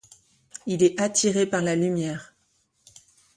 Il 0.65 0.81
est 0.81 0.99
attiré 0.99 1.45
par 1.45 1.61
la 1.61 1.75
lumière. 1.75 2.33